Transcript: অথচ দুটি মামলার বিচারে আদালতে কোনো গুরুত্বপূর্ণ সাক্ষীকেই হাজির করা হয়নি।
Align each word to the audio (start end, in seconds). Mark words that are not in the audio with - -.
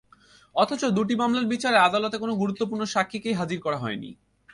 অথচ 0.55 0.81
দুটি 0.89 1.15
মামলার 1.15 1.45
বিচারে 1.45 1.77
আদালতে 1.77 2.17
কোনো 2.17 2.33
গুরুত্বপূর্ণ 2.35 2.83
সাক্ষীকেই 2.85 3.33
হাজির 3.33 3.59
করা 3.61 3.77
হয়নি। 3.77 4.09